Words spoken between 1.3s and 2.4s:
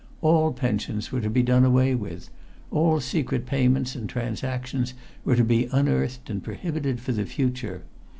done away with.